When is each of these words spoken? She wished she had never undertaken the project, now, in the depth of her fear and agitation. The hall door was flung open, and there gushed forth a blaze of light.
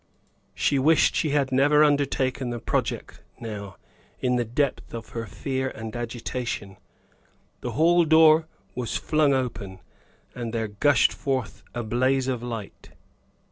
She 0.55 0.79
wished 0.79 1.13
she 1.15 1.29
had 1.29 1.51
never 1.51 1.83
undertaken 1.83 2.49
the 2.49 2.57
project, 2.57 3.21
now, 3.39 3.75
in 4.19 4.35
the 4.35 4.43
depth 4.43 4.95
of 4.95 5.09
her 5.09 5.27
fear 5.27 5.69
and 5.69 5.95
agitation. 5.95 6.77
The 7.59 7.73
hall 7.73 8.05
door 8.05 8.47
was 8.73 8.97
flung 8.97 9.35
open, 9.35 9.79
and 10.33 10.55
there 10.55 10.69
gushed 10.69 11.13
forth 11.13 11.61
a 11.75 11.83
blaze 11.83 12.27
of 12.27 12.41
light. 12.41 12.89